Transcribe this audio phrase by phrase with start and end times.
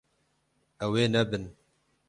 [0.85, 1.43] Ew ê nebin.